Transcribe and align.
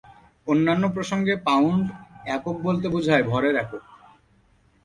অন্যান্য 0.47 0.83
প্রসঙ্গে, 0.93 1.33
"পাউন্ড" 1.45 1.85
একক 2.27 2.55
বলতে 2.61 2.87
বোঝায় 2.89 3.23
ভরের 3.23 3.55
একক। 3.55 3.83